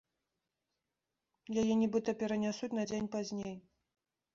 [1.65, 3.57] Яе нібыта перанясуць на дзень пазней.